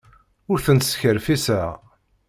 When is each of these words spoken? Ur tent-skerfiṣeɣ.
Ur 0.51 0.59
tent-skerfiṣeɣ. 0.65 1.69